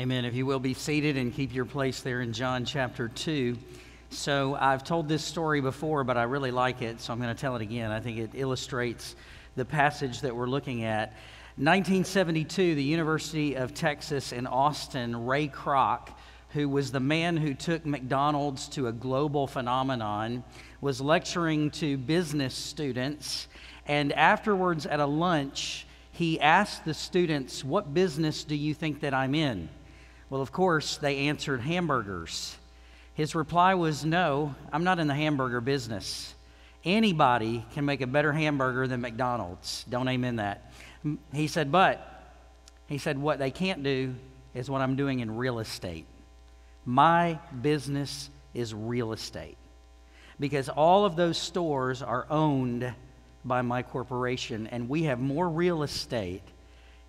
[0.00, 0.24] Amen.
[0.24, 3.54] If you will be seated and keep your place there in John chapter 2.
[4.08, 7.38] So, I've told this story before, but I really like it, so I'm going to
[7.38, 7.90] tell it again.
[7.90, 9.14] I think it illustrates
[9.56, 11.10] the passage that we're looking at.
[11.56, 16.08] 1972, the University of Texas in Austin, Ray Kroc,
[16.54, 20.44] who was the man who took McDonald's to a global phenomenon,
[20.80, 23.48] was lecturing to business students.
[23.84, 29.12] And afterwards, at a lunch, he asked the students, What business do you think that
[29.12, 29.68] I'm in?
[30.30, 32.56] Well, of course, they answered hamburgers.
[33.14, 36.34] His reply was, No, I'm not in the hamburger business.
[36.84, 39.84] Anybody can make a better hamburger than McDonald's.
[39.90, 40.72] Don't amen that.
[41.34, 42.06] He said, But,
[42.86, 44.14] he said, what they can't do
[44.54, 46.06] is what I'm doing in real estate.
[46.84, 49.56] My business is real estate.
[50.40, 52.92] Because all of those stores are owned
[53.44, 56.42] by my corporation, and we have more real estate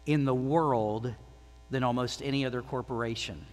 [0.05, 1.13] in the world
[1.71, 3.45] than almost any other corporation.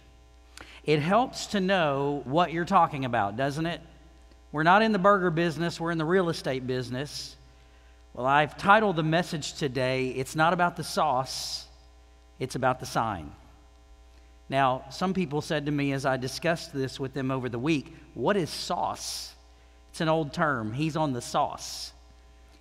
[0.83, 3.81] It helps to know what you're talking about, doesn't it?
[4.51, 7.35] We're not in the burger business, we're in the real estate business.
[8.13, 11.65] Well, I've titled the message today, It's Not About the Sauce,
[12.39, 13.31] It's About the Sign.
[14.49, 17.95] Now, some people said to me as I discussed this with them over the week,
[18.15, 19.33] What is sauce?
[19.91, 20.73] It's an old term.
[20.73, 21.93] He's on the sauce.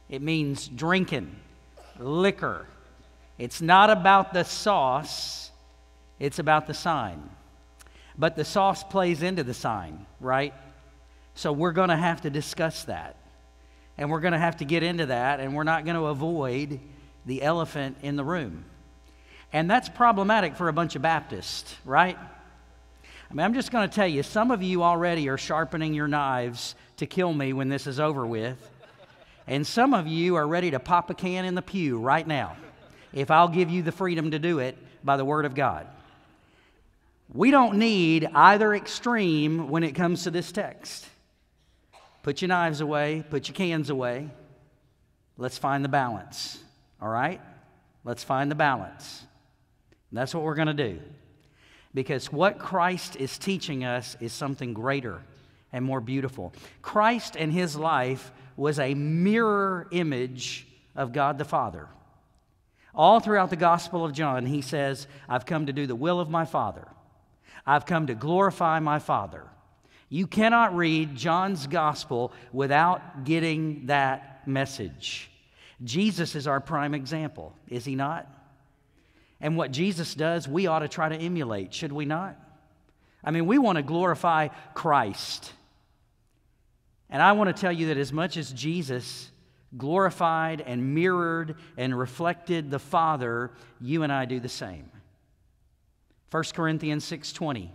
[0.08, 1.34] It means drinking,
[1.98, 2.66] liquor.
[3.38, 5.47] It's not about the sauce,
[6.18, 7.30] it's about the sign.
[8.16, 10.52] But the sauce plays into the sign, right?
[11.34, 13.16] So we're going to have to discuss that.
[13.96, 16.80] And we're going to have to get into that, and we're not going to avoid
[17.26, 18.64] the elephant in the room.
[19.52, 22.18] And that's problematic for a bunch of Baptists, right?
[23.30, 26.08] I mean, I'm just going to tell you, some of you already are sharpening your
[26.08, 28.56] knives to kill me when this is over with.
[29.46, 32.56] And some of you are ready to pop a can in the pew right now
[33.12, 35.86] if I'll give you the freedom to do it by the Word of God.
[37.32, 41.06] We don't need either extreme when it comes to this text.
[42.22, 44.30] Put your knives away, put your cans away.
[45.36, 46.58] Let's find the balance,
[47.00, 47.40] all right?
[48.04, 49.24] Let's find the balance.
[50.10, 51.00] That's what we're going to do.
[51.94, 55.20] Because what Christ is teaching us is something greater
[55.72, 56.52] and more beautiful.
[56.80, 60.66] Christ and his life was a mirror image
[60.96, 61.88] of God the Father.
[62.94, 66.30] All throughout the Gospel of John, he says, I've come to do the will of
[66.30, 66.88] my Father.
[67.68, 69.44] I've come to glorify my Father.
[70.08, 75.30] You cannot read John's Gospel without getting that message.
[75.84, 78.26] Jesus is our prime example, is he not?
[79.38, 82.40] And what Jesus does, we ought to try to emulate, should we not?
[83.22, 85.52] I mean, we want to glorify Christ.
[87.10, 89.30] And I want to tell you that as much as Jesus
[89.76, 94.90] glorified and mirrored and reflected the Father, you and I do the same.
[96.30, 97.70] 1 Corinthians 6:20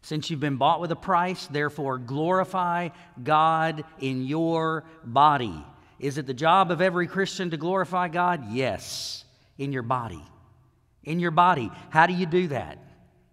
[0.00, 2.88] Since you've been bought with a price, therefore glorify
[3.22, 5.64] God in your body.
[5.98, 8.50] Is it the job of every Christian to glorify God?
[8.50, 9.24] Yes,
[9.58, 10.24] in your body.
[11.04, 11.70] In your body.
[11.90, 12.78] How do you do that?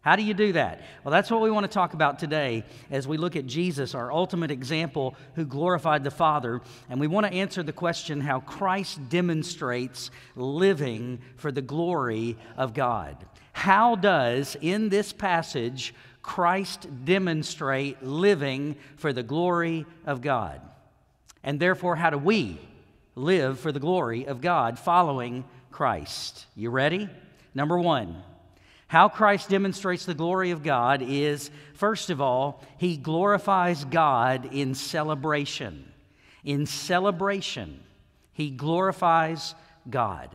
[0.01, 0.81] How do you do that?
[1.03, 4.11] Well, that's what we want to talk about today as we look at Jesus, our
[4.11, 6.61] ultimate example who glorified the Father.
[6.89, 12.73] And we want to answer the question how Christ demonstrates living for the glory of
[12.73, 13.25] God.
[13.59, 20.61] How does, in this passage, Christ demonstrate living for the glory of God?
[21.43, 22.57] And therefore, how do we
[23.15, 26.45] live for the glory of God following Christ?
[26.55, 27.09] You ready?
[27.53, 28.23] Number one,
[28.87, 34.73] how Christ demonstrates the glory of God is, first of all, he glorifies God in
[34.73, 35.91] celebration.
[36.45, 37.81] In celebration,
[38.31, 39.53] he glorifies
[39.89, 40.29] God.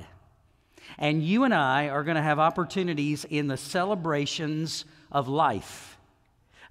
[0.99, 5.99] And you and I are going to have opportunities in the celebrations of life,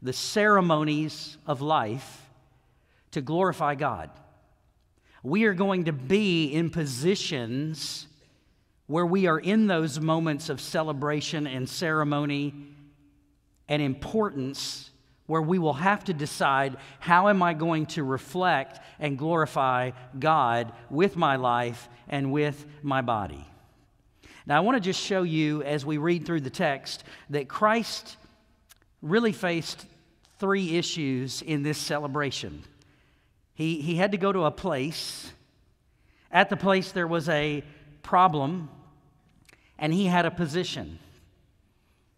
[0.02, 2.30] the ceremonies of life,
[3.12, 4.10] to glorify God.
[5.24, 8.08] We are going to be in positions
[8.88, 12.54] where we are in those moments of celebration and ceremony
[13.70, 14.92] and importance
[15.26, 20.74] where we will have to decide how am I going to reflect and glorify God
[20.90, 23.48] with my life and with my body.
[24.46, 28.18] Now, I want to just show you as we read through the text that Christ
[29.02, 29.86] really faced
[30.40, 32.64] three issues in this celebration.
[33.54, 35.32] He, he had to go to a place.
[36.32, 37.64] At the place, there was a
[38.02, 38.70] problem,
[39.78, 41.00] and he had a position.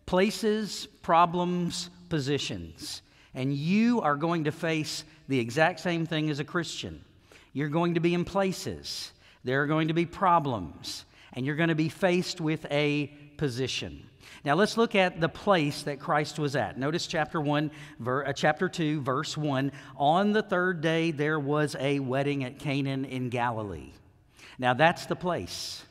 [0.05, 3.01] Places, problems, positions.
[3.33, 7.03] And you are going to face the exact same thing as a Christian.
[7.53, 9.11] You're going to be in places,
[9.43, 14.09] there are going to be problems, and you're going to be faced with a position.
[14.43, 16.77] Now let's look at the place that Christ was at.
[16.77, 19.71] Notice chapter 1, ver, uh, chapter 2, verse 1.
[19.97, 23.91] On the third day there was a wedding at Cana in Galilee.
[24.57, 25.83] Now that's the place.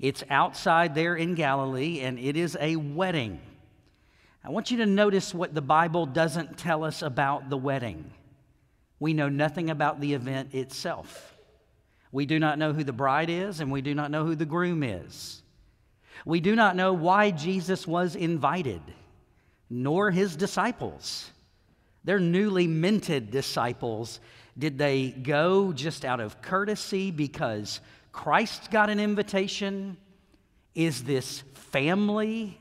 [0.00, 3.40] It's outside there in Galilee, and it is a wedding.
[4.44, 8.10] I want you to notice what the Bible doesn't tell us about the wedding.
[8.98, 11.33] We know nothing about the event itself.
[12.14, 14.44] We do not know who the bride is, and we do not know who the
[14.46, 15.42] groom is.
[16.24, 18.80] We do not know why Jesus was invited,
[19.68, 21.28] nor his disciples.
[22.04, 24.20] They're newly minted disciples.
[24.56, 27.80] Did they go just out of courtesy because
[28.12, 29.96] Christ got an invitation?
[30.72, 32.60] Is this family?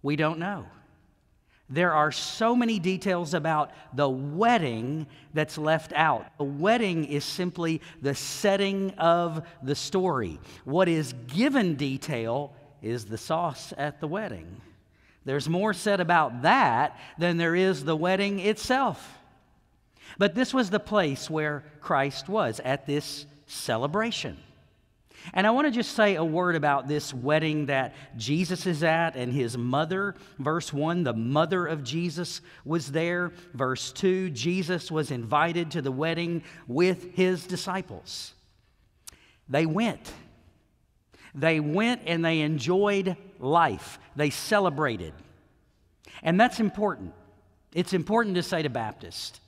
[0.00, 0.64] We don't know.
[1.70, 6.26] There are so many details about the wedding that's left out.
[6.36, 10.40] The wedding is simply the setting of the story.
[10.64, 12.52] What is given detail
[12.82, 14.60] is the sauce at the wedding.
[15.24, 19.18] There's more said about that than there is the wedding itself.
[20.18, 24.38] But this was the place where Christ was at this celebration.
[25.32, 29.16] And I want to just say a word about this wedding that Jesus is at
[29.16, 30.14] and his mother.
[30.38, 33.32] Verse 1, the mother of Jesus was there.
[33.54, 38.34] Verse 2, Jesus was invited to the wedding with his disciples.
[39.48, 40.12] They went.
[41.34, 45.14] They went and they enjoyed life, they celebrated.
[46.22, 47.14] And that's important.
[47.72, 49.40] It's important to say to Baptists.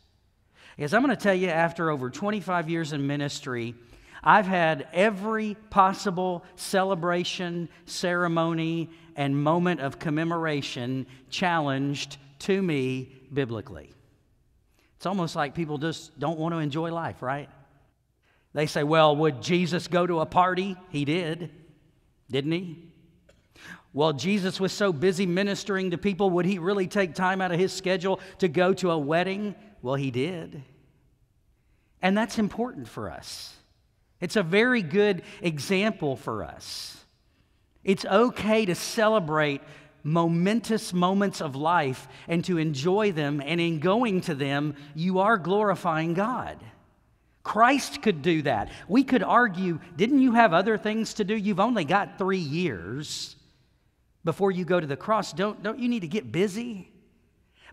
[0.76, 3.74] Because I'm going to tell you, after over 25 years in ministry,
[4.22, 13.92] I've had every possible celebration, ceremony, and moment of commemoration challenged to me biblically.
[14.96, 17.48] It's almost like people just don't want to enjoy life, right?
[18.52, 20.76] They say, well, would Jesus go to a party?
[20.90, 21.50] He did,
[22.30, 22.92] didn't he?
[23.92, 27.58] Well, Jesus was so busy ministering to people, would he really take time out of
[27.58, 29.54] his schedule to go to a wedding?
[29.82, 30.62] Well, he did.
[32.00, 33.54] And that's important for us.
[34.22, 36.96] It's a very good example for us.
[37.82, 39.60] It's okay to celebrate
[40.04, 45.36] momentous moments of life and to enjoy them, and in going to them, you are
[45.36, 46.56] glorifying God.
[47.42, 48.70] Christ could do that.
[48.86, 51.36] We could argue, didn't you have other things to do?
[51.36, 53.34] You've only got three years
[54.24, 55.32] before you go to the cross.
[55.32, 56.88] Don't, don't you need to get busy?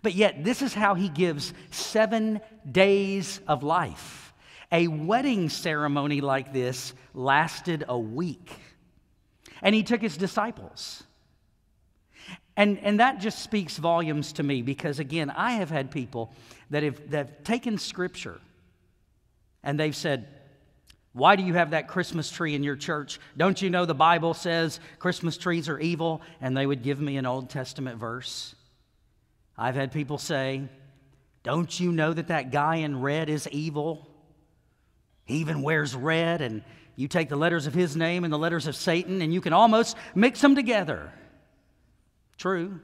[0.01, 4.28] But yet, this is how he gives seven days of life.
[4.71, 8.51] A wedding ceremony like this lasted a week.
[9.61, 11.03] And he took his disciples.
[12.55, 16.33] And, and that just speaks volumes to me because, again, I have had people
[16.69, 18.39] that have, that have taken scripture
[19.63, 20.27] and they've said,
[21.13, 23.19] Why do you have that Christmas tree in your church?
[23.37, 26.21] Don't you know the Bible says Christmas trees are evil?
[26.41, 28.55] And they would give me an Old Testament verse.
[29.57, 30.63] I've had people say,
[31.43, 34.07] Don't you know that that guy in red is evil?
[35.29, 36.63] He even wears red, and
[36.95, 39.53] you take the letters of his name and the letters of Satan, and you can
[39.53, 41.13] almost mix them together.
[42.39, 42.79] True.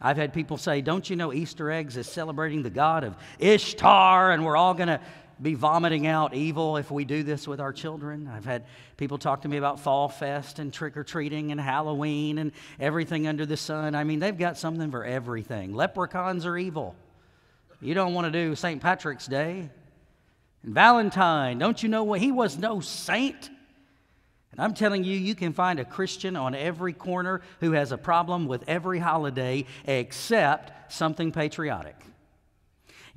[0.00, 4.32] I've had people say, Don't you know Easter eggs is celebrating the god of Ishtar,
[4.32, 4.98] and we're all going to
[5.42, 8.26] be vomiting out evil if we do this with our children.
[8.26, 8.64] I've had
[8.96, 12.50] people talk to me about Fall Fest and trick or treating and Halloween and
[12.80, 13.94] everything under the sun.
[13.94, 15.74] I mean, they've got something for everything.
[15.74, 16.96] Leprechauns are evil.
[17.82, 18.80] You don't want to do St.
[18.80, 19.68] Patrick's Day.
[20.64, 22.20] And Valentine, don't you know what?
[22.20, 23.50] He was no saint.
[24.50, 27.98] And I'm telling you, you can find a Christian on every corner who has a
[27.98, 31.96] problem with every holiday except something patriotic.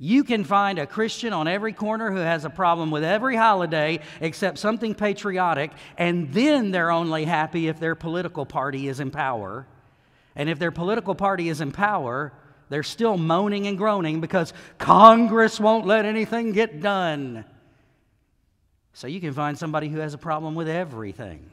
[0.00, 4.00] You can find a Christian on every corner who has a problem with every holiday
[4.20, 9.66] except something patriotic, and then they're only happy if their political party is in power.
[10.36, 12.32] And if their political party is in power,
[12.68, 17.44] they're still moaning and groaning because Congress won't let anything get done.
[18.92, 21.50] So you can find somebody who has a problem with everything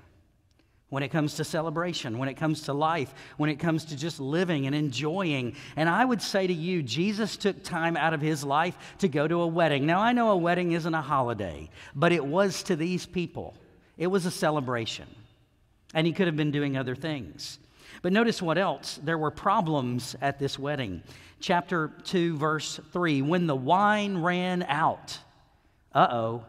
[0.89, 4.19] when it comes to celebration, when it comes to life, when it comes to just
[4.19, 5.55] living and enjoying.
[5.75, 9.27] And I would say to you, Jesus took time out of his life to go
[9.27, 9.85] to a wedding.
[9.85, 13.55] Now, I know a wedding isn't a holiday, but it was to these people,
[13.97, 15.07] it was a celebration.
[15.93, 17.59] And he could have been doing other things.
[18.05, 18.99] But notice what else.
[19.03, 21.01] There were problems at this wedding.
[21.39, 25.17] Chapter 2, verse 3 When the wine ran out,
[25.91, 26.45] uh oh.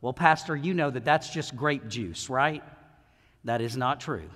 [0.00, 2.62] Well, Pastor, you know that that's just grape juice, right?
[3.42, 4.30] That is not true.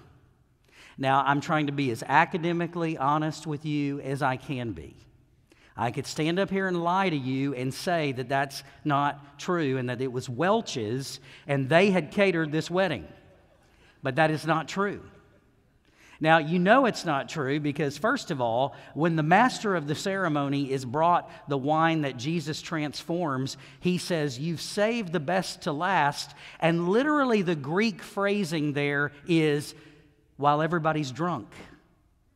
[0.99, 4.97] Now, I'm trying to be as academically honest with you as I can be.
[5.77, 9.79] I could stand up here and lie to you and say that that's not true
[9.79, 13.07] and that it was Welch's and they had catered this wedding.
[14.03, 15.01] But that is not true.
[16.21, 19.95] Now, you know it's not true because, first of all, when the master of the
[19.95, 25.73] ceremony is brought the wine that Jesus transforms, he says, You've saved the best to
[25.73, 26.35] last.
[26.61, 29.75] And literally, the Greek phrasing there is,
[30.37, 31.49] while everybody's drunk.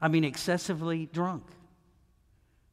[0.00, 1.44] I mean, excessively drunk.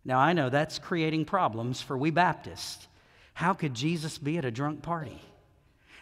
[0.03, 2.87] Now, I know that's creating problems for we Baptists.
[3.33, 5.19] How could Jesus be at a drunk party?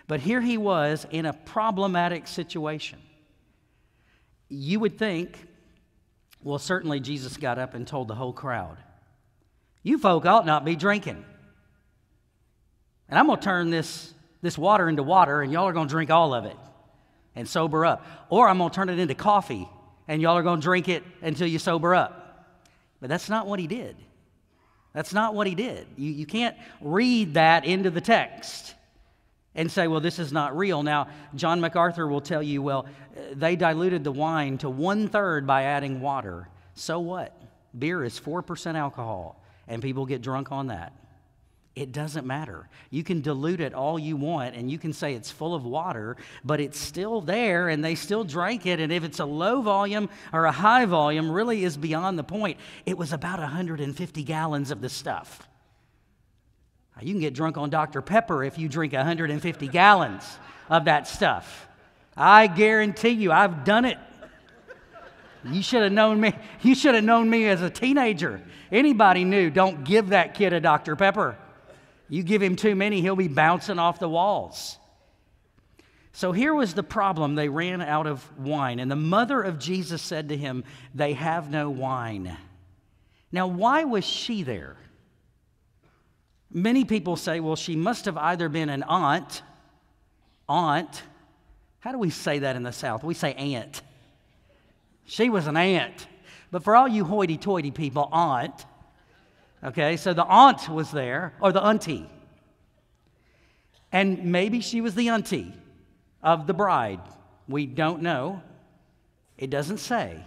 [0.08, 3.00] But here he was in a problematic situation
[4.50, 5.48] you would think,
[6.44, 8.78] well, certainly Jesus got up and told the whole crowd,
[9.82, 11.24] You folk ought not be drinking.
[13.10, 15.92] And I'm going to turn this, this water into water, and y'all are going to
[15.92, 16.58] drink all of it
[17.36, 18.06] and sober up.
[18.30, 19.68] Or I'm going to turn it into coffee,
[20.08, 22.48] and y'all are going to drink it until you sober up.
[23.00, 23.96] But that's not what he did.
[24.94, 25.88] That's not what he did.
[25.98, 28.76] You, you can't read that into the text
[29.56, 30.84] and say, well, this is not real.
[30.84, 32.86] Now, John MacArthur will tell you, well,
[33.34, 36.48] they diluted the wine to one third by adding water.
[36.76, 37.40] So what?
[37.78, 40.94] Beer is 4% alcohol, and people get drunk on that.
[41.76, 42.70] It doesn't matter.
[42.92, 46.18] You can dilute it all you want, and you can say it's full of water,
[46.44, 48.80] but it's still there, and they still drank it.
[48.80, 52.60] And if it's a low volume or a high volume, really is beyond the point.
[52.86, 55.48] It was about 150 gallons of the stuff.
[57.02, 58.02] You can get drunk on Dr.
[58.02, 60.24] Pepper if you drink 150 gallons
[60.70, 61.68] of that stuff.
[62.16, 63.98] I guarantee you, I've done it.
[65.46, 66.34] You should have known me.
[66.62, 68.42] You should have known me as a teenager.
[68.72, 70.96] Anybody knew, don't give that kid a Dr.
[70.96, 71.38] Pepper.
[72.10, 74.78] You give him too many, he'll be bouncing off the walls.
[76.14, 77.36] So here was the problem.
[77.36, 78.80] They ran out of wine.
[78.80, 82.38] And the mother of Jesus said to him, They have no wine.
[83.32, 84.78] Now, why was she there?
[86.54, 89.42] Many people say, well, she must have either been an aunt,
[90.48, 91.02] aunt.
[91.80, 93.04] How do we say that in the South?
[93.04, 93.82] We say aunt.
[95.06, 96.08] She was an aunt.
[96.52, 98.66] But for all you hoity toity people, aunt.
[99.64, 102.08] Okay, so the aunt was there, or the auntie.
[103.92, 105.54] And maybe she was the auntie
[106.22, 107.02] of the bride.
[107.48, 108.44] We don't know.
[109.38, 110.24] It doesn't say.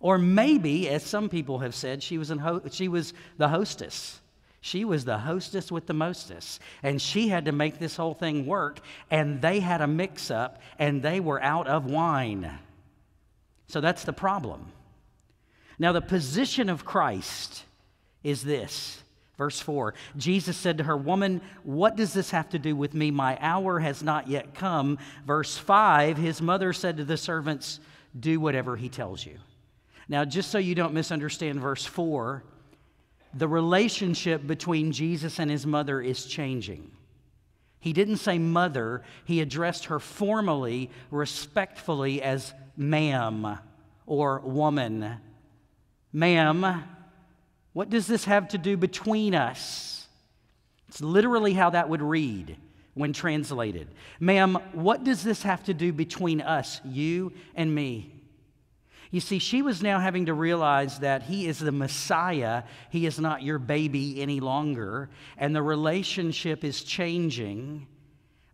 [0.00, 4.20] Or maybe, as some people have said, she was, ho- she was the hostess.
[4.64, 8.46] She was the hostess with the mostess, and she had to make this whole thing
[8.46, 8.78] work,
[9.10, 12.58] and they had a mix up, and they were out of wine.
[13.66, 14.70] So that's the problem.
[15.80, 17.64] Now, the position of Christ
[18.22, 19.02] is this.
[19.36, 23.10] Verse 4 Jesus said to her, Woman, what does this have to do with me?
[23.10, 24.96] My hour has not yet come.
[25.26, 27.80] Verse 5 His mother said to the servants,
[28.18, 29.38] Do whatever he tells you.
[30.08, 32.44] Now, just so you don't misunderstand verse 4,
[33.34, 36.90] the relationship between Jesus and his mother is changing.
[37.80, 43.58] He didn't say mother, he addressed her formally, respectfully as ma'am
[44.06, 45.16] or woman.
[46.12, 46.84] Ma'am,
[47.72, 50.06] what does this have to do between us?
[50.88, 52.56] It's literally how that would read
[52.94, 53.88] when translated.
[54.20, 58.21] Ma'am, what does this have to do between us, you and me?
[59.12, 62.62] You see, she was now having to realize that he is the Messiah.
[62.88, 65.10] He is not your baby any longer.
[65.36, 67.86] And the relationship is changing.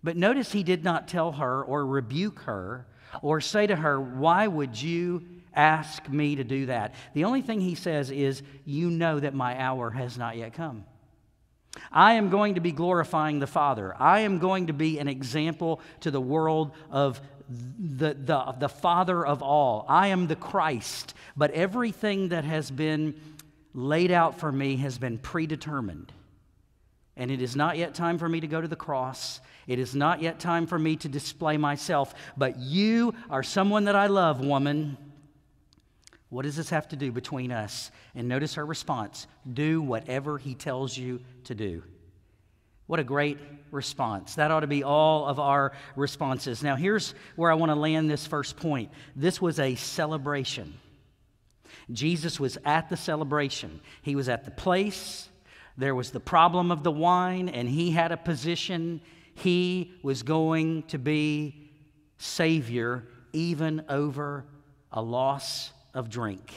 [0.03, 2.89] But notice he did not tell her or rebuke her
[3.23, 5.23] or say to her, Why would you
[5.55, 6.95] ask me to do that?
[7.15, 10.85] The only thing he says is, You know that my hour has not yet come.
[11.93, 13.95] I am going to be glorifying the Father.
[13.97, 19.25] I am going to be an example to the world of the, the, the Father
[19.25, 19.85] of all.
[19.89, 23.19] I am the Christ, but everything that has been
[23.75, 26.13] laid out for me has been predetermined.
[27.17, 29.41] And it is not yet time for me to go to the cross.
[29.67, 32.15] It is not yet time for me to display myself.
[32.37, 34.97] But you are someone that I love, woman.
[36.29, 37.91] What does this have to do between us?
[38.15, 41.83] And notice her response do whatever he tells you to do.
[42.89, 43.39] What a great
[43.71, 44.35] response.
[44.37, 46.63] That ought to be all of our responses.
[46.63, 50.75] Now, here's where I want to land this first point this was a celebration.
[51.93, 55.29] Jesus was at the celebration, he was at the place.
[55.77, 59.01] There was the problem of the wine, and he had a position.
[59.35, 61.71] He was going to be
[62.17, 64.45] Savior even over
[64.91, 66.53] a loss of drink.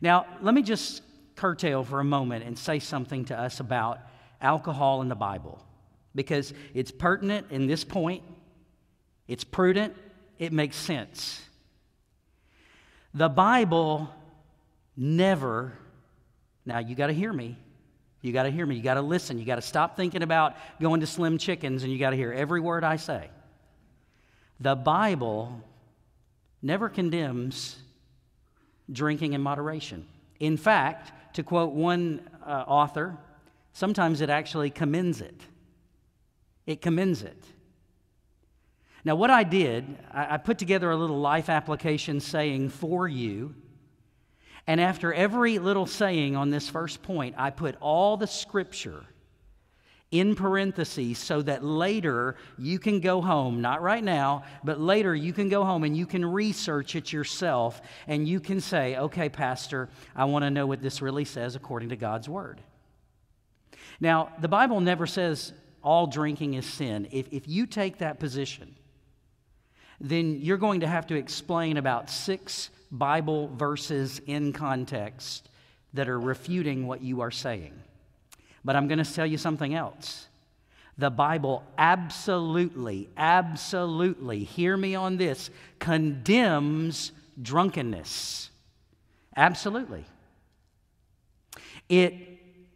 [0.00, 1.02] Now, let me just
[1.36, 4.00] curtail for a moment and say something to us about
[4.44, 5.58] alcohol in the Bible
[6.14, 8.22] because it's pertinent in this point,
[9.26, 9.94] it's prudent,
[10.38, 11.40] it makes sense.
[13.14, 14.08] The Bible
[14.96, 15.72] never,
[16.66, 17.56] now you got to hear me.
[18.20, 18.76] You got to hear me.
[18.76, 19.38] You got to listen.
[19.38, 22.32] You got to stop thinking about going to Slim Chickens and you got to hear
[22.32, 23.28] every word I say.
[24.60, 25.60] The Bible
[26.62, 27.76] never condemns
[28.90, 30.06] drinking in moderation.
[30.40, 33.16] In fact, to quote one uh, author,
[33.74, 35.38] sometimes it actually commends it.
[36.66, 37.44] It commends it.
[39.04, 43.54] Now, what I did, I, put together a little life application saying for you.
[44.66, 49.04] And after every little saying on this first point, I put all the scripture
[50.10, 55.34] in parentheses so that later you can go home, not right now, but later you
[55.34, 59.90] can go home and you can research it yourself and you can say, okay, Pastor,
[60.16, 62.62] I want to know what this really says according to God's Word.
[64.00, 67.08] Now, the Bible never says all drinking is sin.
[67.10, 68.74] If, if you take that position,
[70.00, 75.48] then you're going to have to explain about six Bible verses in context
[75.92, 77.72] that are refuting what you are saying.
[78.64, 80.26] But I'm going to tell you something else.
[80.96, 88.50] The Bible absolutely, absolutely, hear me on this, condemns drunkenness.
[89.36, 90.04] Absolutely.
[91.88, 92.33] It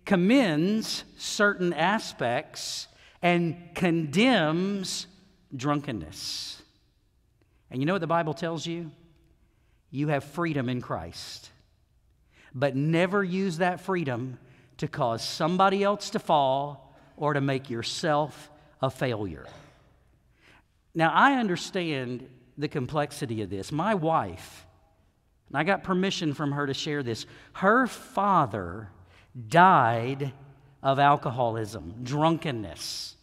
[0.08, 2.88] commends certain aspects
[3.20, 5.06] and condemns
[5.54, 6.62] drunkenness.
[7.70, 8.90] And you know what the Bible tells you?
[9.90, 11.50] You have freedom in Christ.
[12.54, 14.38] But never use that freedom
[14.78, 18.48] to cause somebody else to fall or to make yourself
[18.80, 19.44] a failure.
[20.94, 23.70] Now, I understand the complexity of this.
[23.70, 24.66] My wife,
[25.48, 28.88] and I got permission from her to share this, her father
[29.48, 30.32] died
[30.82, 33.16] of alcoholism, drunkenness.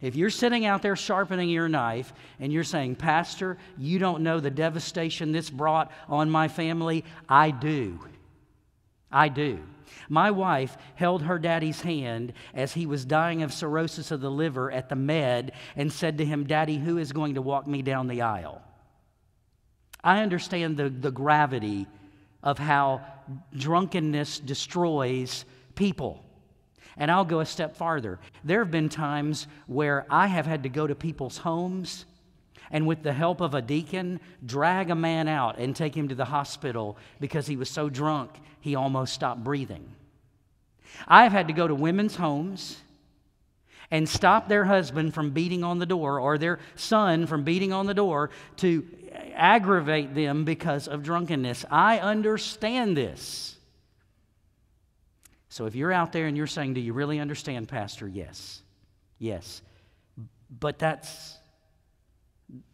[0.00, 4.40] If you're sitting out there sharpening your knife and you're saying, Pastor, you don't know
[4.40, 8.00] the devastation this brought on my family, I do.
[9.10, 9.60] I do.
[10.08, 14.70] My wife held her daddy's hand as he was dying of cirrhosis of the liver
[14.70, 18.08] at the med and said to him, Daddy, who is going to walk me down
[18.08, 18.60] the aisle?
[20.02, 21.86] I understand the, the gravity
[22.42, 23.00] of how
[23.56, 26.24] drunkenness destroys people.
[26.96, 28.20] And I'll go a step farther.
[28.44, 32.04] There have been times where I have had to go to people's homes
[32.70, 36.14] and, with the help of a deacon, drag a man out and take him to
[36.14, 39.86] the hospital because he was so drunk he almost stopped breathing.
[41.06, 42.80] I've had to go to women's homes
[43.90, 47.86] and stop their husband from beating on the door or their son from beating on
[47.86, 48.86] the door to
[49.34, 51.64] aggravate them because of drunkenness.
[51.70, 53.56] I understand this.
[55.48, 58.08] So if you're out there and you're saying, Do you really understand, Pastor?
[58.08, 58.62] Yes.
[59.18, 59.62] Yes.
[60.50, 61.36] But that's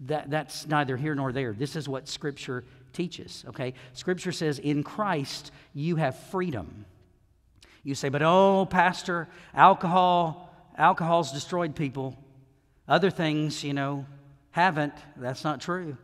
[0.01, 1.53] that, that's neither here nor there.
[1.53, 3.75] This is what Scripture teaches, okay?
[3.93, 6.85] Scripture says, in Christ, you have freedom.
[7.83, 12.17] You say, but oh, Pastor, alcohol, alcohol's destroyed people.
[12.89, 14.07] Other things, you know,
[14.51, 14.95] haven't.
[15.17, 15.97] That's not true.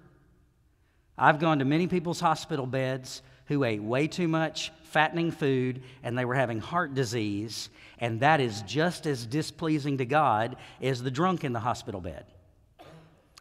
[1.18, 6.16] I've gone to many people's hospital beds who ate way too much fattening food and
[6.16, 11.10] they were having heart disease, and that is just as displeasing to God as the
[11.10, 12.26] drunk in the hospital bed.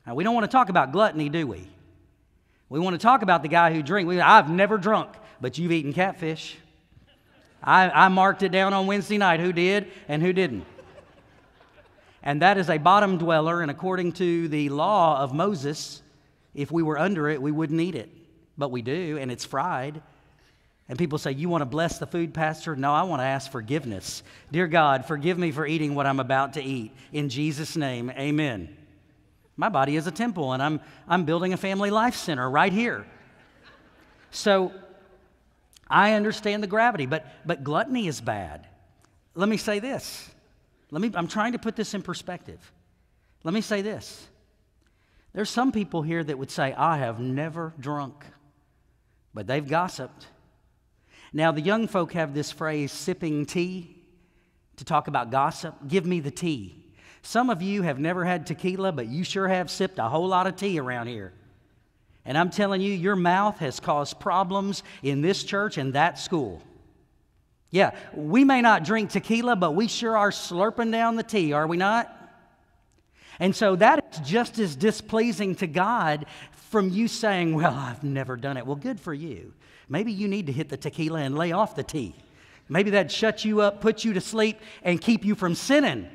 [0.06, 1.68] Now, we don't want to talk about gluttony, do we?
[2.70, 4.10] We want to talk about the guy who drank.
[4.22, 5.10] I've never drunk,
[5.42, 6.58] but you've eaten catfish.
[7.62, 10.66] I, I marked it down on Wednesday night who did and who didn't.
[12.22, 16.02] And that is a bottom dweller, and according to the law of Moses,
[16.56, 18.10] if we were under it, we wouldn't eat it.
[18.58, 20.02] But we do, and it's fried.
[20.88, 22.76] And people say, You want to bless the food, Pastor?
[22.76, 24.24] No, I want to ask forgiveness.
[24.52, 26.94] Dear God, forgive me for eating what I'm about to eat.
[27.12, 28.76] In Jesus' name, amen.
[29.58, 33.06] My body is a temple, and I'm, I'm building a family life center right here.
[34.32, 34.72] So
[35.90, 38.68] I understand the gravity, but, but gluttony is bad.
[39.34, 40.30] Let me say this.
[40.92, 42.60] Let me, I'm trying to put this in perspective.
[43.44, 44.28] Let me say this.
[45.36, 48.24] There's some people here that would say, I have never drunk,
[49.34, 50.28] but they've gossiped.
[51.34, 54.02] Now, the young folk have this phrase, sipping tea,
[54.78, 55.76] to talk about gossip.
[55.90, 56.86] Give me the tea.
[57.22, 60.48] Some of you have never had tequila, but you sure have sipped a whole lot
[60.48, 61.34] of tea around here.
[62.24, 66.64] And I'm telling you, your mouth has caused problems in this church and that school.
[67.72, 71.68] Yeah, we may not drink tequila, but we sure are slurping down the tea, are
[71.68, 72.15] we not?
[73.40, 76.26] And so that is just as displeasing to God
[76.70, 78.66] from you saying, Well, I've never done it.
[78.66, 79.54] Well, good for you.
[79.88, 82.16] Maybe you need to hit the tequila and lay off the tea.
[82.68, 86.10] Maybe that shut you up, put you to sleep, and keep you from sinning.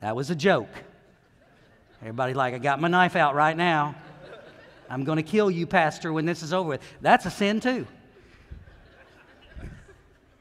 [0.00, 0.68] That was a joke.
[2.00, 3.94] Everybody, like, I got my knife out right now.
[4.90, 6.82] I'm going to kill you, Pastor, when this is over with.
[7.00, 7.86] That's a sin, too.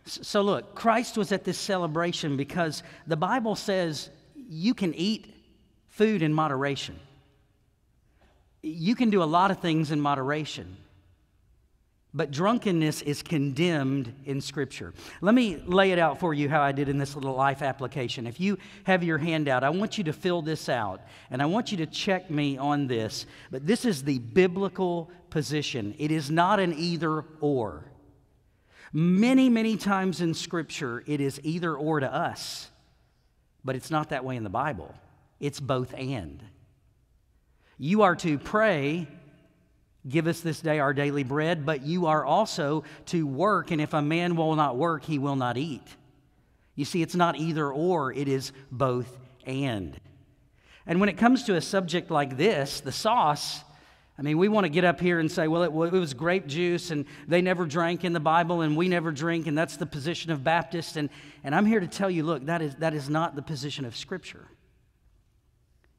[0.05, 4.09] So, look, Christ was at this celebration because the Bible says
[4.53, 5.33] you can eat
[5.87, 6.99] food in moderation.
[8.61, 10.77] you can do a lot of things in moderation.
[12.13, 14.93] But drunkenness is condemned in Scripture.
[15.19, 18.27] Let me lay it out for you how I did in this little life application.
[18.27, 21.71] If you have your handout, I want you to fill this out and I want
[21.71, 23.25] you to check me on this.
[23.49, 27.85] But this is the biblical position, it is not an either or.
[28.95, 32.69] Many, many times in Scripture, it is either or to us,
[33.63, 34.93] but it's not that way in the Bible.
[35.39, 36.43] It's both and.
[37.77, 39.07] You are to pray
[40.07, 43.93] Give us this day our daily bread, but you are also to work, and if
[43.93, 45.83] a man will not work, he will not eat.
[46.75, 49.97] You see, it's not either or, it is both and.
[50.85, 53.61] And when it comes to a subject like this, the sauce,
[54.17, 56.45] I mean, we want to get up here and say, well, it, it, was grape
[56.45, 59.87] juice and they never drank in the Bible and we never drink, and that's the
[59.87, 60.95] position of Baptists.
[60.97, 61.09] And,
[61.43, 63.95] and I'm here to tell you look, that is, that is not the position of
[63.95, 64.47] Scripture.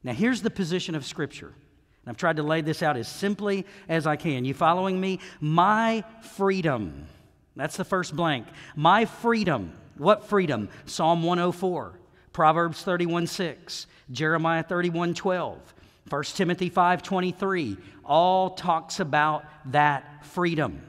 [0.03, 3.65] Now, here's the position of Scripture And I've tried to lay this out as simply
[3.89, 4.45] as I can.
[4.45, 5.19] You following me?
[5.41, 7.07] My freedom.
[7.55, 8.47] That's the first blank.
[8.75, 9.73] My freedom.
[9.97, 10.69] What freedom?
[10.85, 11.99] Psalm 104,
[12.33, 15.73] Proverbs 31 6, Jeremiah 31 12,
[16.09, 20.81] 1 Timothy 5:23 All talks about that freedom.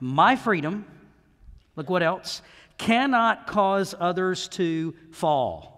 [0.00, 0.86] My freedom,
[1.76, 2.40] look what else,
[2.78, 5.74] cannot cause others to fall.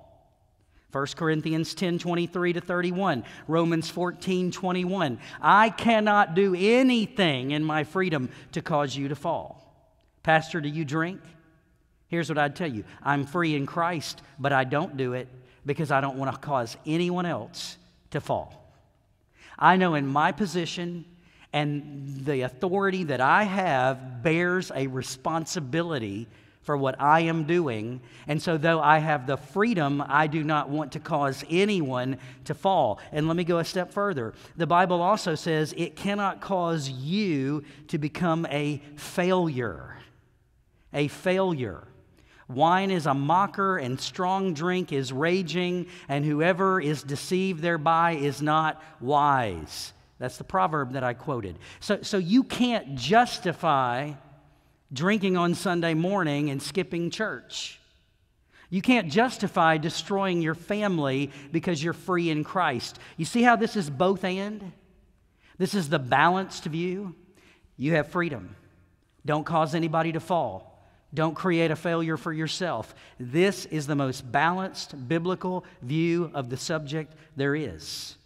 [0.92, 5.18] 1 Corinthians 10 23 to 31, Romans 14 21.
[5.40, 9.56] I cannot do anything in my freedom to cause you to fall.
[10.22, 11.20] Pastor, do you drink?
[12.08, 15.28] Here's what I'd tell you I'm free in Christ, but I don't do it
[15.66, 17.76] because I don't want to cause anyone else
[18.10, 18.59] to fall.
[19.60, 21.04] I know in my position
[21.52, 26.28] and the authority that I have bears a responsibility
[26.62, 28.00] for what I am doing.
[28.26, 32.54] And so, though I have the freedom, I do not want to cause anyone to
[32.54, 33.00] fall.
[33.12, 34.34] And let me go a step further.
[34.56, 39.96] The Bible also says it cannot cause you to become a failure.
[40.92, 41.84] A failure.
[42.50, 48.42] Wine is a mocker, and strong drink is raging, and whoever is deceived thereby is
[48.42, 49.92] not wise.
[50.18, 51.58] That's the proverb that I quoted.
[51.78, 54.12] So, so you can't justify
[54.92, 57.78] drinking on Sunday morning and skipping church.
[58.68, 62.98] You can't justify destroying your family because you're free in Christ.
[63.16, 64.72] You see how this is both and?
[65.58, 67.14] This is the balanced view.
[67.76, 68.56] You have freedom.
[69.26, 70.69] Don't cause anybody to fall.
[71.12, 72.94] Don't create a failure for yourself.
[73.18, 78.16] This is the most balanced biblical view of the subject there is.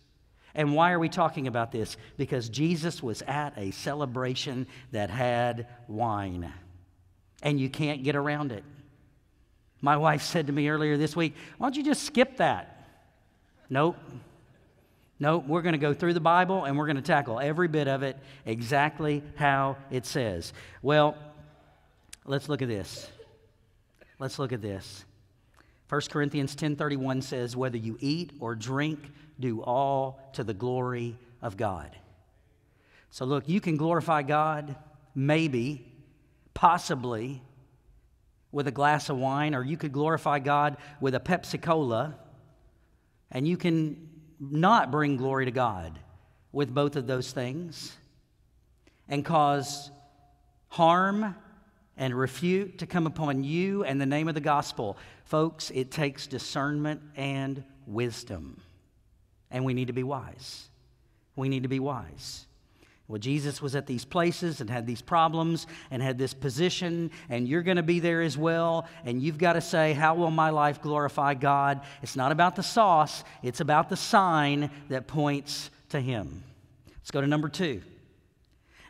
[0.54, 1.96] And why are we talking about this?
[2.16, 6.52] Because Jesus was at a celebration that had wine,
[7.42, 8.64] and you can't get around it.
[9.80, 12.86] My wife said to me earlier this week, Why don't you just skip that?
[13.68, 13.96] Nope.
[15.20, 17.86] Nope, we're going to go through the Bible and we're going to tackle every bit
[17.86, 20.52] of it exactly how it says.
[20.82, 21.16] Well,
[22.24, 23.08] let's look at this.
[24.18, 25.04] Let's look at this.
[25.88, 31.56] 1 Corinthians 10:31 says whether you eat or drink do all to the glory of
[31.56, 31.90] God.
[33.10, 34.74] So, look, you can glorify God,
[35.14, 35.87] maybe,
[36.52, 37.42] possibly,
[38.50, 42.16] with a glass of wine, or you could glorify God with a Pepsi Cola,
[43.30, 44.08] and you can
[44.40, 45.98] not bring glory to God
[46.50, 47.96] with both of those things
[49.08, 49.90] and cause
[50.68, 51.37] harm
[51.96, 54.96] and refute to come upon you and the name of the gospel.
[55.24, 58.61] Folks, it takes discernment and wisdom
[59.54, 60.68] and we need to be wise.
[61.37, 62.46] We need to be wise.
[63.07, 67.46] Well, Jesus was at these places and had these problems and had this position, and
[67.46, 68.88] you're going to be there as well.
[69.04, 71.83] And you've got to say, How will my life glorify God?
[72.02, 76.42] It's not about the sauce, it's about the sign that points to Him.
[76.98, 77.83] Let's go to number two.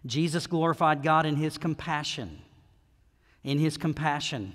[0.06, 2.40] Jesus glorified God in His compassion.
[3.44, 4.54] In His compassion.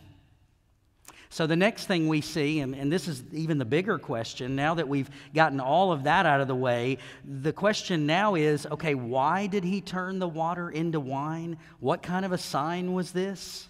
[1.32, 4.74] So, the next thing we see, and, and this is even the bigger question, now
[4.74, 8.96] that we've gotten all of that out of the way, the question now is okay,
[8.96, 11.58] why did he turn the water into wine?
[11.80, 13.68] What kind of a sign was this?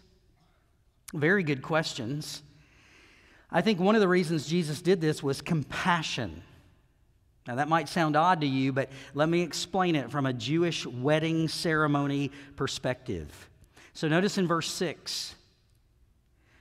[1.13, 2.43] Very good questions.
[3.51, 6.43] I think one of the reasons Jesus did this was compassion.
[7.45, 10.85] Now, that might sound odd to you, but let me explain it from a Jewish
[10.85, 13.48] wedding ceremony perspective.
[13.99, 15.35] So, notice in verse 6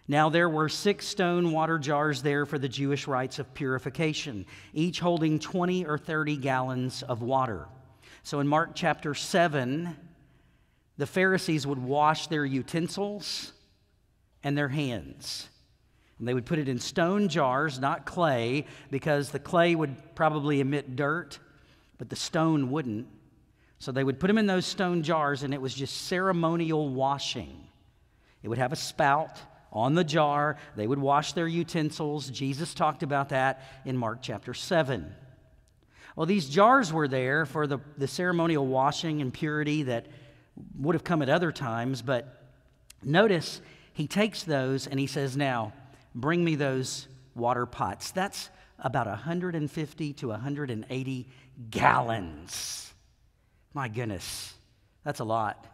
[0.08, 4.98] now there were six stone water jars there for the Jewish rites of purification, each
[4.98, 7.68] holding 20 or 30 gallons of water.
[8.24, 9.96] So in Mark chapter 7,
[10.96, 13.52] the Pharisees would wash their utensils
[14.42, 15.48] and their hands.
[16.18, 20.58] And they would put it in stone jars, not clay, because the clay would probably
[20.58, 21.38] emit dirt,
[21.98, 23.06] but the stone wouldn't.
[23.78, 27.68] So they would put them in those stone jars, and it was just ceremonial washing.
[28.42, 29.40] It would have a spout
[29.72, 30.56] on the jar.
[30.76, 32.28] They would wash their utensils.
[32.30, 35.14] Jesus talked about that in Mark chapter 7.
[36.16, 40.06] Well, these jars were there for the, the ceremonial washing and purity that
[40.76, 42.42] would have come at other times, but
[43.04, 43.60] notice
[43.92, 45.72] he takes those and he says, Now,
[46.14, 48.10] bring me those water pots.
[48.10, 51.28] That's about 150 to 180
[51.70, 52.87] gallons.
[53.74, 54.54] My goodness,
[55.04, 55.66] that's a lot.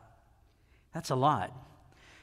[0.93, 1.53] That's a lot.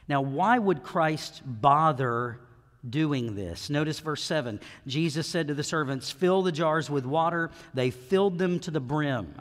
[0.08, 2.40] Now, why would Christ bother
[2.88, 3.70] doing this?
[3.70, 4.60] Notice verse 7.
[4.88, 7.52] Jesus said to the servants, Fill the jars with water.
[7.74, 9.34] They filled them to the brim.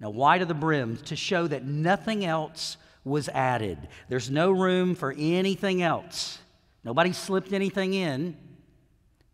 [0.00, 0.96] Now, why to the brim?
[0.98, 3.78] To show that nothing else was added.
[4.08, 6.38] There's no room for anything else.
[6.84, 8.36] Nobody slipped anything in.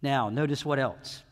[0.03, 1.23] Now, notice what else.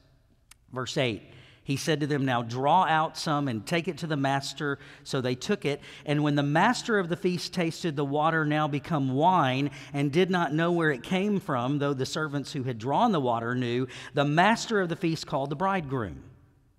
[0.73, 1.23] Verse 8
[1.71, 4.81] he said to them, Now draw out some and take it to the master.
[5.05, 5.81] So they took it.
[6.05, 10.33] And when the master of the feast tasted the water now become wine and did
[10.33, 13.87] not know where it came from, though the servants who had drawn the water knew,
[14.15, 16.25] the master of the feast called the bridegroom.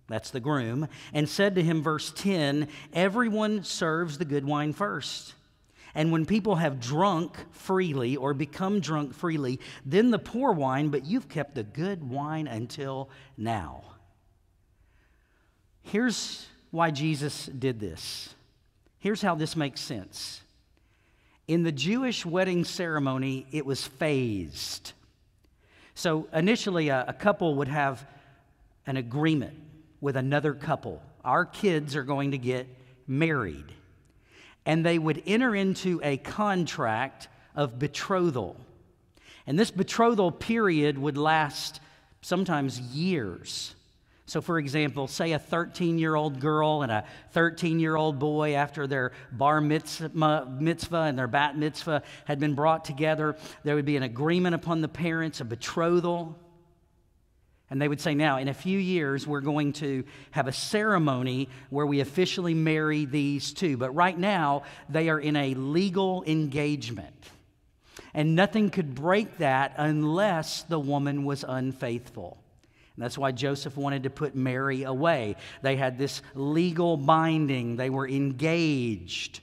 [0.09, 5.35] That's the groom, and said to him, verse 10 Everyone serves the good wine first.
[5.95, 11.05] And when people have drunk freely or become drunk freely, then the poor wine, but
[11.05, 13.90] you've kept the good wine until now.
[15.83, 18.33] Here's why Jesus did this.
[18.99, 20.41] Here's how this makes sense.
[21.47, 24.93] In the Jewish wedding ceremony, it was phased.
[25.95, 28.05] So initially, a, a couple would have
[28.85, 29.57] an agreement
[29.99, 31.01] with another couple.
[31.23, 32.67] Our kids are going to get
[33.07, 33.73] married
[34.65, 38.55] and they would enter into a contract of betrothal.
[39.47, 41.79] And this betrothal period would last
[42.21, 43.75] sometimes years.
[44.31, 48.55] So, for example, say a 13 year old girl and a 13 year old boy,
[48.55, 53.97] after their bar mitzvah, and their bat mitzvah had been brought together, there would be
[53.97, 56.39] an agreement upon the parents, a betrothal.
[57.69, 61.49] And they would say, now, in a few years, we're going to have a ceremony
[61.69, 63.75] where we officially marry these two.
[63.75, 67.29] But right now, they are in a legal engagement.
[68.13, 72.40] And nothing could break that unless the woman was unfaithful.
[73.01, 75.35] That's why Joseph wanted to put Mary away.
[75.61, 79.39] They had this legal binding, they were engaged.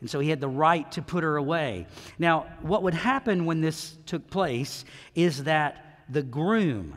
[0.00, 1.86] And so he had the right to put her away.
[2.18, 4.84] Now, what would happen when this took place
[5.14, 6.94] is that the groom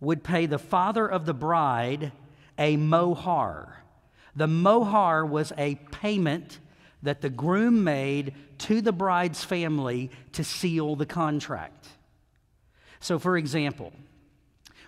[0.00, 2.12] would pay the father of the bride
[2.58, 3.82] a mohar.
[4.36, 6.58] The mohar was a payment
[7.02, 11.88] that the groom made to the bride's family to seal the contract.
[13.00, 13.92] So, for example,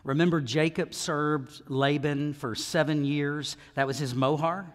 [0.07, 3.57] remember Jacob served Laban for seven years?
[3.75, 4.73] That was his mohar.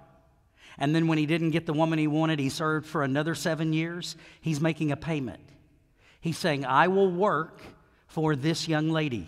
[0.78, 3.74] And then when he didn't get the woman he wanted, he served for another seven
[3.74, 4.16] years.
[4.42, 5.42] He's making a payment.
[6.20, 7.62] He's saying, I will work
[8.08, 9.28] for this young lady.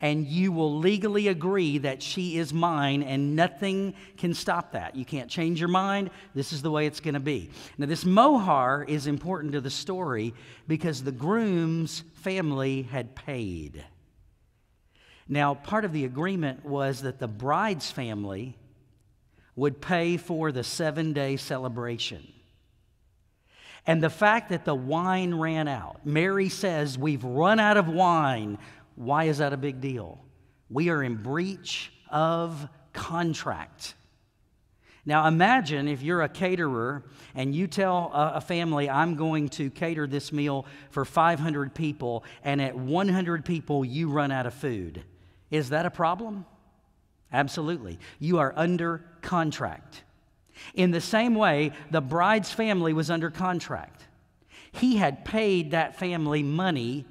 [0.00, 4.94] And you will legally agree that she is mine, and nothing can stop that.
[4.94, 6.10] You can't change your mind.
[6.34, 7.50] This is the way it's going to be.
[7.78, 10.34] Now, this mohar is important to the story
[10.68, 13.84] because the groom's family had paid.
[15.28, 18.56] Now, part of the agreement was that the bride's family
[19.56, 22.32] would pay for the seven day celebration.
[23.86, 28.58] And the fact that the wine ran out, Mary says, We've run out of wine.
[28.96, 30.24] Why is that a big deal?
[30.68, 33.94] We are in breach of contract.
[35.04, 37.04] Now, imagine if you're a caterer
[37.36, 42.60] and you tell a, family, I'm going to cater this meal for 500 people, and
[42.60, 45.04] at 100 people, you run out of food.
[45.50, 46.44] Is that a problem?
[47.32, 47.98] Absolutely.
[48.18, 50.02] You are under contract.
[50.74, 54.04] In the same way, the bride's family was under contract.
[54.72, 57.06] He had paid that family money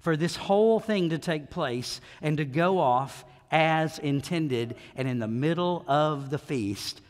[0.00, 4.76] for this whole thing to take place and to go off as intended.
[4.96, 7.00] And in the middle of the feast,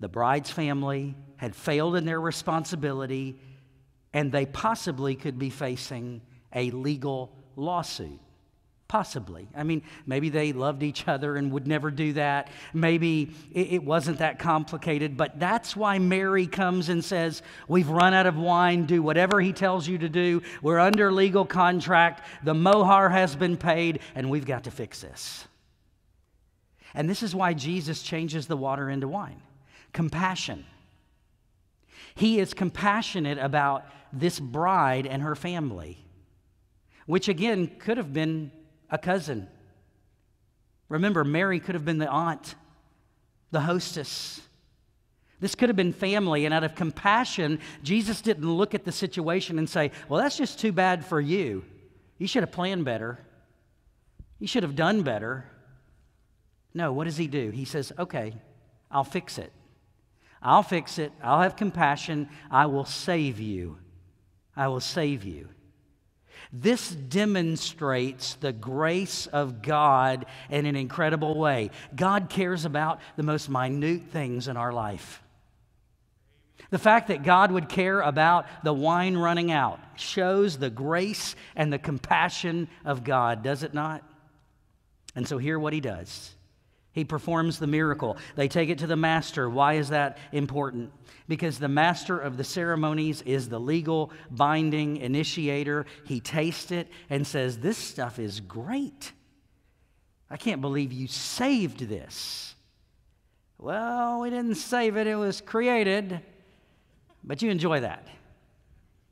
[0.00, 3.38] the bride's family had failed in their responsibility,
[4.12, 6.22] and they possibly could be facing
[6.54, 8.20] a legal lawsuit.
[8.88, 9.48] Possibly.
[9.56, 12.48] I mean, maybe they loved each other and would never do that.
[12.72, 18.26] Maybe it, wasn't that complicated, but that's why Mary comes and says, We've run out
[18.26, 18.86] of wine.
[18.86, 20.40] Do whatever he tells you to do.
[20.62, 22.24] We're under legal contract.
[22.44, 25.48] The mohar has been paid, and we've got to fix this.
[26.94, 29.42] And this is why Jesus changes the water into wine
[29.92, 30.64] compassion.
[32.14, 35.98] He is compassionate about this bride and her family,
[37.06, 38.52] which again could have been
[38.90, 39.48] a cousin.
[40.88, 42.54] Remember, Mary could have been the aunt,
[43.50, 44.40] the hostess.
[45.40, 49.58] This could have been family, and out of compassion, Jesus didn't look at the situation
[49.58, 51.64] and say, Well, that's just too bad for you.
[52.18, 53.18] You should have planned better.
[54.38, 55.44] You should have done better.
[56.72, 57.50] No, what does he do?
[57.50, 58.34] He says, Okay,
[58.90, 59.52] I'll fix it.
[60.42, 61.12] I'll fix it.
[61.22, 62.28] I'll have compassion.
[62.50, 63.78] I will save you.
[64.54, 65.48] I will save you.
[66.58, 71.70] This demonstrates the grace of God in an incredible way.
[71.94, 75.22] God cares about the most minute things in our life.
[76.70, 81.70] The fact that God would care about the wine running out shows the grace and
[81.70, 84.02] the compassion of God, does it not?
[85.14, 86.36] And so, hear what he does
[86.96, 88.16] he performs the miracle.
[88.36, 89.50] They take it to the master.
[89.50, 90.90] Why is that important?
[91.28, 95.86] Because the master of the ceremonies is the legal binding initiator.
[96.04, 99.12] He tastes it and says, This stuff is great.
[100.30, 102.54] I can't believe you saved this.
[103.58, 106.20] Well, we didn't save it, it was created.
[107.24, 108.06] But you enjoy that.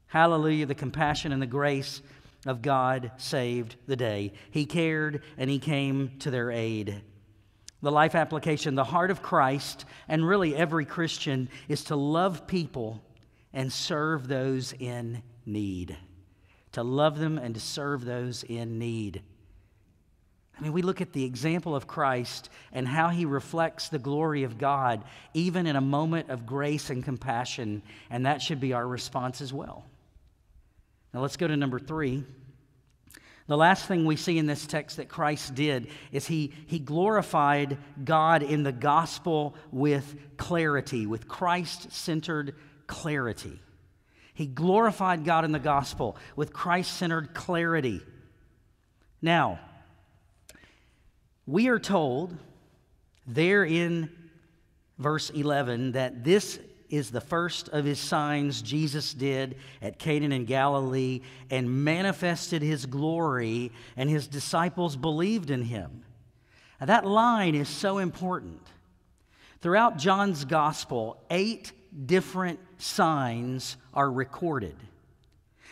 [0.06, 2.00] Hallelujah, the compassion and the grace
[2.46, 4.32] of God saved the day.
[4.50, 7.02] He cared and He came to their aid.
[7.84, 13.02] The life application, the heart of Christ, and really every Christian, is to love people
[13.52, 15.94] and serve those in need.
[16.72, 19.20] To love them and to serve those in need.
[20.58, 24.44] I mean, we look at the example of Christ and how he reflects the glory
[24.44, 28.88] of God, even in a moment of grace and compassion, and that should be our
[28.88, 29.84] response as well.
[31.12, 32.24] Now, let's go to number three.
[33.46, 37.76] The last thing we see in this text that Christ did is he, he glorified
[38.02, 42.54] God in the gospel with clarity, with Christ centered
[42.86, 43.60] clarity.
[44.32, 48.00] He glorified God in the gospel with Christ centered clarity.
[49.20, 49.60] Now,
[51.46, 52.36] we are told
[53.26, 54.10] there in
[54.98, 56.58] verse 11 that this
[56.90, 61.20] is the first of his signs Jesus did at Cana in Galilee
[61.50, 66.04] and manifested his glory, and his disciples believed in him.
[66.80, 68.60] Now, that line is so important.
[69.60, 71.72] Throughout John's gospel, eight
[72.06, 74.76] different signs are recorded.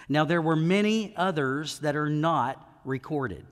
[0.09, 3.44] Now, there were many others that are not recorded.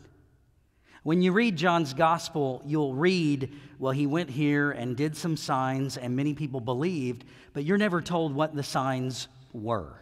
[1.02, 5.96] When you read John's gospel, you'll read, well, he went here and did some signs,
[5.96, 9.96] and many people believed, but you're never told what the signs were.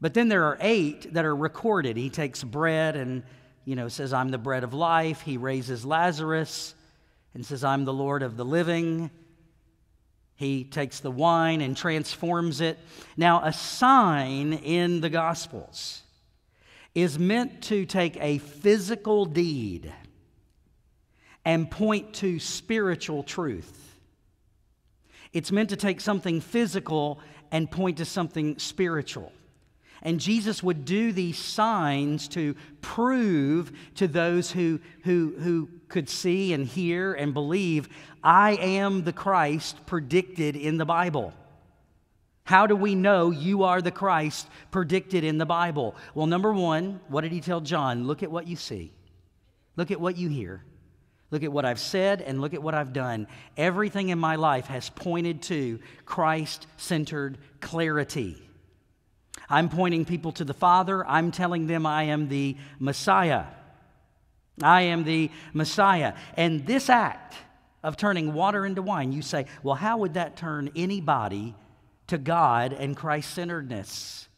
[0.00, 1.96] But then there are eight that are recorded.
[1.96, 3.24] He takes bread and,
[3.64, 5.22] you know, says, I'm the bread of life.
[5.22, 6.74] He raises Lazarus
[7.34, 9.10] and says, I'm the Lord of the living.
[10.36, 12.78] He takes the wine and transforms it.
[13.16, 16.02] Now, a sign in the Gospels
[16.94, 19.92] is meant to take a physical deed
[21.44, 23.96] and point to spiritual truth.
[25.32, 27.20] It's meant to take something physical
[27.50, 29.32] and point to something spiritual.
[30.02, 36.52] And Jesus would do these signs to prove to those who, who, who could see
[36.52, 37.88] and hear and believe,
[38.22, 41.32] I am the Christ predicted in the Bible.
[42.48, 45.94] How do we know you are the Christ predicted in the Bible?
[46.14, 48.06] Well, number one, what did he tell John?
[48.06, 48.90] Look at what you see,
[49.76, 50.64] look at what you hear.
[51.30, 53.26] Look at what I've said and look at what I've done.
[53.58, 58.42] Everything in my life has pointed to Christ centered clarity.
[59.50, 61.06] I'm pointing people to the Father.
[61.06, 63.44] I'm telling them I am the Messiah.
[64.62, 66.14] I am the Messiah.
[66.34, 67.34] And this act
[67.82, 71.54] of turning water into wine, you say, well, how would that turn anybody
[72.08, 74.28] to God and Christ centeredness.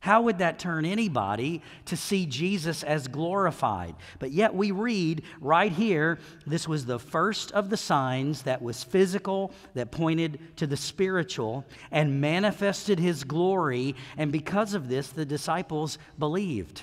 [0.00, 3.94] How would that turn anybody to see Jesus as glorified?
[4.18, 8.82] But yet we read right here this was the first of the signs that was
[8.82, 13.94] physical, that pointed to the spiritual, and manifested his glory.
[14.16, 16.80] And because of this, the disciples believed.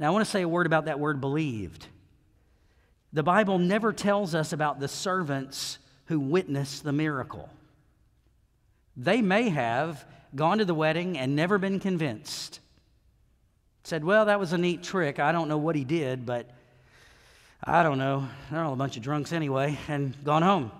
[0.00, 1.86] Now, I want to say a word about that word believed.
[3.12, 7.48] The Bible never tells us about the servants who witnessed the miracle.
[8.96, 12.60] They may have gone to the wedding and never been convinced.
[13.84, 15.18] Said, Well, that was a neat trick.
[15.18, 16.50] I don't know what he did, but
[17.64, 18.28] I don't know.
[18.50, 20.70] They're all a bunch of drunks anyway, and gone home.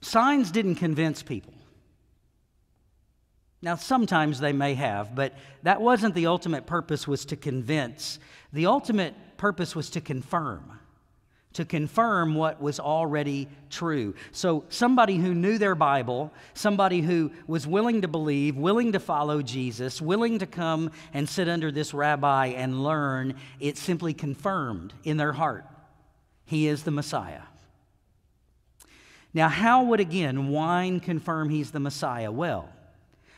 [0.00, 1.54] Signs didn't convince people.
[3.64, 8.18] Now, sometimes they may have, but that wasn't the ultimate purpose, was to convince.
[8.52, 10.80] The ultimate purpose was to confirm
[11.54, 14.14] to confirm what was already true.
[14.30, 19.42] So, somebody who knew their Bible, somebody who was willing to believe, willing to follow
[19.42, 25.16] Jesus, willing to come and sit under this rabbi and learn, it simply confirmed in
[25.16, 25.66] their heart
[26.44, 27.42] he is the Messiah.
[29.34, 32.30] Now, how would again wine confirm he's the Messiah?
[32.30, 32.68] Well,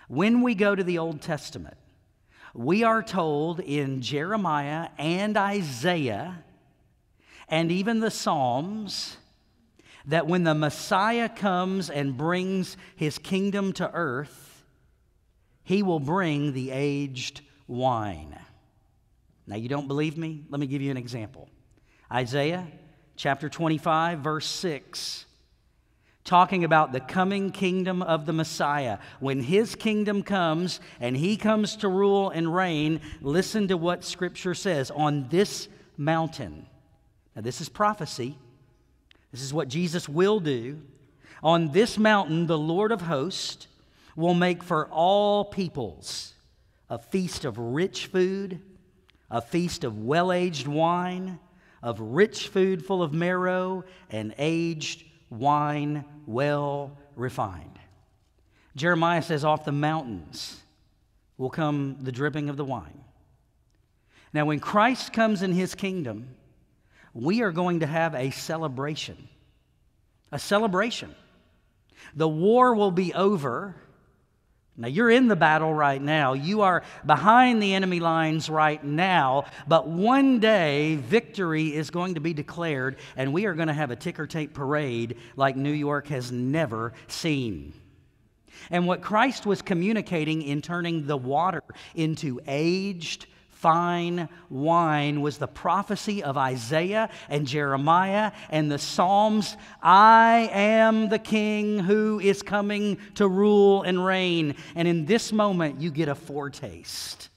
[0.08, 1.76] when we go to the Old Testament,
[2.52, 6.43] we are told in Jeremiah and Isaiah
[7.48, 9.16] and even the Psalms
[10.06, 14.62] that when the Messiah comes and brings his kingdom to earth,
[15.62, 18.38] he will bring the aged wine.
[19.46, 20.44] Now, you don't believe me?
[20.50, 21.48] Let me give you an example.
[22.12, 22.66] Isaiah
[23.16, 25.26] chapter 25, verse 6
[26.24, 28.98] talking about the coming kingdom of the Messiah.
[29.20, 34.54] When his kingdom comes and he comes to rule and reign, listen to what Scripture
[34.54, 36.66] says on this mountain.
[37.34, 38.38] Now, this is prophecy.
[39.32, 40.80] This is what Jesus will do.
[41.42, 43.66] On this mountain, the Lord of hosts
[44.16, 46.34] will make for all peoples
[46.88, 48.60] a feast of rich food,
[49.30, 51.38] a feast of well aged wine,
[51.82, 57.78] of rich food full of marrow, and aged wine well refined.
[58.76, 60.60] Jeremiah says, Off the mountains
[61.36, 63.00] will come the dripping of the wine.
[64.32, 66.28] Now, when Christ comes in his kingdom,
[67.14, 69.28] we are going to have a celebration.
[70.30, 71.14] A celebration.
[72.14, 73.76] The war will be over
[74.76, 76.32] now, you're in the battle right now.
[76.32, 79.44] You are behind the enemy lines right now.
[79.68, 83.92] But one day, victory is going to be declared, and we are going to have
[83.92, 87.72] a ticker tape parade like New York has never seen.
[88.68, 91.62] And what Christ was communicating in turning the water
[91.94, 93.26] into aged,
[93.64, 99.56] fine wine was the prophecy of Isaiah and Jeremiah and the Psalms.
[99.82, 104.56] I am the king who is coming to rule and reign.
[104.74, 107.30] And in this moment, you get a foretaste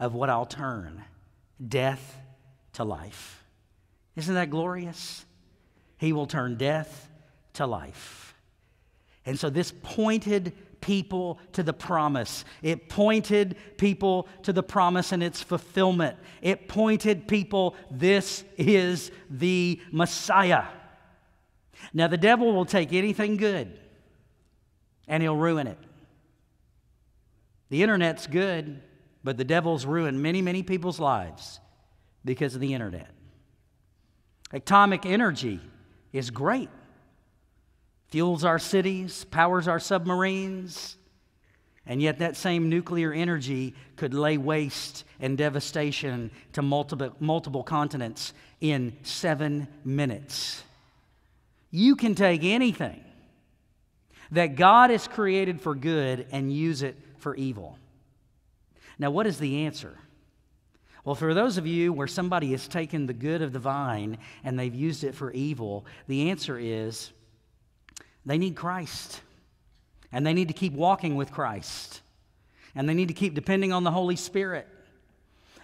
[0.00, 1.04] of what I'll turn
[1.64, 2.16] death
[2.72, 3.44] to life.
[4.16, 5.24] Isn't that glorious?
[5.98, 7.08] He will turn death
[7.52, 8.34] to life.
[9.24, 12.44] And so this pointed people to the promise.
[12.62, 16.16] It pointed people to the promise and its fulfillment.
[16.42, 20.64] It pointed people, this is the Messiah.
[21.92, 23.78] Now, the devil will take anything good
[25.06, 25.78] and he'll ruin it.
[27.70, 28.82] The internet's good,
[29.24, 31.60] but the devil's ruined many, many people's lives
[32.24, 33.10] because of the internet.
[34.52, 35.60] Atomic energy
[36.12, 36.70] is great
[38.08, 40.96] fuels our cities, powers our submarines,
[41.86, 48.34] and yet that same nuclear energy could lay waste and devastation to multiple, multiple continents
[48.60, 50.62] in seven minutes.
[51.70, 53.02] You can take anything
[54.30, 57.78] that God has created for good and use it for evil.
[58.98, 59.96] Now, what is the answer?
[61.04, 64.58] Well, for those of you where somebody has taken the good of the vine and
[64.58, 67.12] they've used it for evil, the answer is
[68.28, 69.20] they need Christ.
[70.12, 72.00] And they need to keep walking with Christ.
[72.74, 74.66] And they need to keep depending on the Holy Spirit.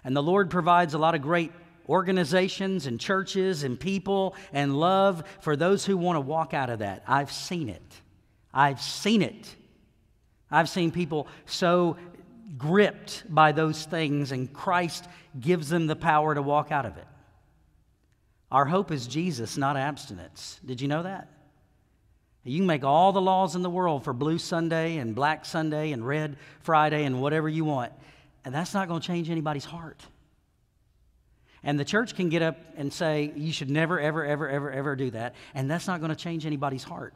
[0.02, 1.52] And the Lord provides a lot of great
[1.88, 6.78] organizations and churches and people and love for those who want to walk out of
[6.80, 7.04] that.
[7.06, 7.82] I've seen it.
[8.52, 9.54] I've seen it.
[10.50, 11.96] I've seen people so
[12.56, 15.06] gripped by those things, and Christ
[15.38, 17.06] gives them the power to walk out of it.
[18.52, 20.60] Our hope is Jesus, not abstinence.
[20.64, 21.28] Did you know that?
[22.44, 25.92] You can make all the laws in the world for Blue Sunday and Black Sunday
[25.92, 27.92] and Red Friday and whatever you want,
[28.44, 30.00] and that's not going to change anybody's heart.
[31.62, 34.94] And the church can get up and say, you should never, ever, ever, ever, ever
[34.96, 37.14] do that, and that's not going to change anybody's heart.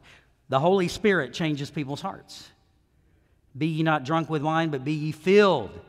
[0.49, 2.49] The Holy Spirit changes people's hearts.
[3.55, 5.79] Be ye not drunk with wine, but be ye filled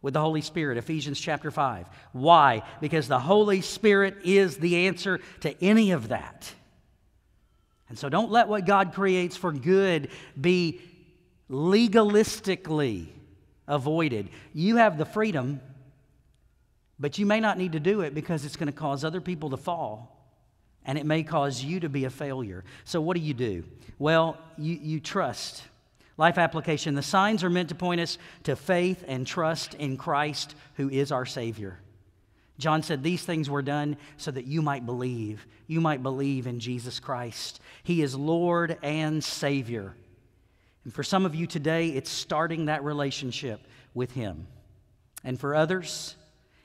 [0.00, 0.78] with the Holy Spirit.
[0.78, 1.86] Ephesians chapter 5.
[2.12, 2.62] Why?
[2.80, 6.52] Because the Holy Spirit is the answer to any of that.
[7.88, 10.08] And so don't let what God creates for good
[10.40, 10.80] be
[11.50, 13.06] legalistically
[13.68, 14.28] avoided.
[14.52, 15.60] You have the freedom,
[16.98, 19.50] but you may not need to do it because it's going to cause other people
[19.50, 20.12] to fall
[20.86, 22.64] and it may cause you to be a failure.
[22.84, 23.64] So, what do you do?
[23.98, 25.62] Well, you, you trust.
[26.16, 30.54] Life application the signs are meant to point us to faith and trust in Christ,
[30.74, 31.78] who is our Savior.
[32.58, 35.46] John said, These things were done so that you might believe.
[35.66, 37.60] You might believe in Jesus Christ.
[37.82, 39.94] He is Lord and Savior.
[40.84, 43.60] And for some of you today, it's starting that relationship
[43.92, 44.46] with Him.
[45.24, 46.16] And for others,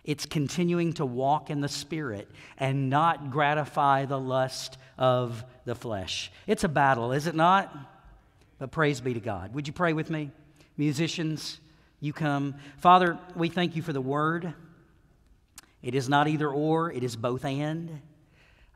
[0.04, 6.32] it's continuing to walk in the Spirit and not gratify the lust of the flesh.
[6.48, 7.76] It's a battle, is it not?
[8.60, 9.54] But praise be to God.
[9.56, 10.32] Would you pray with me?
[10.78, 11.60] Musicians,
[12.00, 12.56] you come.
[12.78, 14.54] Father, we thank you for the word.
[15.82, 18.02] It is not either or, it is both and.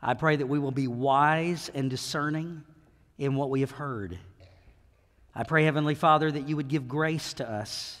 [0.02, 2.64] I pray that we will be wise and discerning
[3.18, 4.18] in what we have heard.
[5.34, 8.00] I pray, Heavenly Father, that you would give grace to us.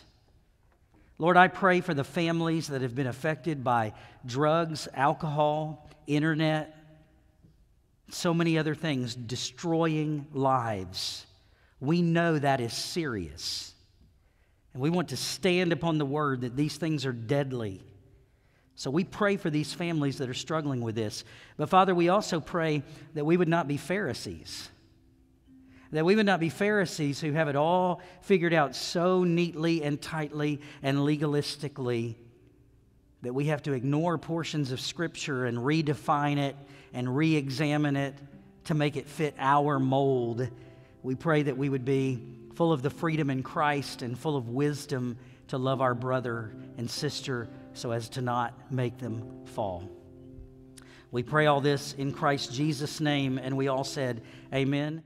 [1.18, 3.94] Lord, I pray for the families that have been affected by
[4.24, 6.76] drugs, alcohol, internet,
[8.10, 11.26] so many other things destroying lives.
[11.80, 13.72] We know that is serious.
[14.72, 17.82] And we want to stand upon the word that these things are deadly.
[18.76, 21.24] So we pray for these families that are struggling with this.
[21.56, 22.82] But Father, we also pray
[23.14, 24.68] that we would not be Pharisees.
[25.92, 30.00] That we would not be Pharisees who have it all figured out so neatly and
[30.00, 32.16] tightly and legalistically
[33.22, 36.54] that we have to ignore portions of Scripture and redefine it
[36.92, 38.14] and re examine it
[38.64, 40.46] to make it fit our mold.
[41.02, 42.22] We pray that we would be
[42.56, 45.16] full of the freedom in Christ and full of wisdom
[45.48, 49.90] to love our brother and sister so as to not make them fall.
[51.10, 54.22] We pray all this in Christ Jesus' name, and we all said,
[54.52, 55.02] Amen.